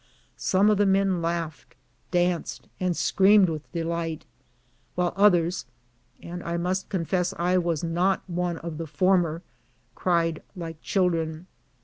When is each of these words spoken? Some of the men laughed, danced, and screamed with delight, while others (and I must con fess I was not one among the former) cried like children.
Some 0.35 0.71
of 0.71 0.79
the 0.79 0.87
men 0.87 1.21
laughed, 1.21 1.75
danced, 2.09 2.67
and 2.79 2.97
screamed 2.97 3.49
with 3.49 3.71
delight, 3.71 4.25
while 4.95 5.13
others 5.15 5.67
(and 6.23 6.41
I 6.41 6.57
must 6.57 6.89
con 6.89 7.05
fess 7.05 7.35
I 7.37 7.59
was 7.59 7.83
not 7.83 8.23
one 8.27 8.57
among 8.63 8.77
the 8.77 8.87
former) 8.87 9.43
cried 9.93 10.41
like 10.55 10.81
children. 10.81 11.45